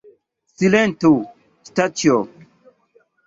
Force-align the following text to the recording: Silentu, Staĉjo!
Silentu, 0.59 1.11
Staĉjo! 1.69 2.17